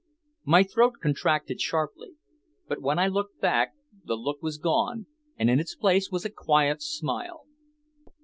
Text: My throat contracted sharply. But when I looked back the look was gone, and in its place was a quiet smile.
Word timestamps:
My 0.45 0.63
throat 0.63 0.95
contracted 0.99 1.61
sharply. 1.61 2.15
But 2.67 2.81
when 2.81 2.97
I 2.97 3.07
looked 3.07 3.39
back 3.39 3.73
the 4.03 4.15
look 4.15 4.41
was 4.41 4.57
gone, 4.57 5.05
and 5.37 5.47
in 5.47 5.59
its 5.59 5.75
place 5.75 6.09
was 6.09 6.25
a 6.25 6.31
quiet 6.31 6.81
smile. 6.81 7.45